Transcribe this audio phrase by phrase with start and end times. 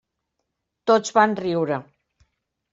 [0.93, 1.81] Tots van riure.